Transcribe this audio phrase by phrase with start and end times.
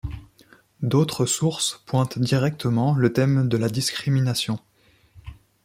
[0.81, 4.57] D'autres sources pointent directement le thème de la discrimination.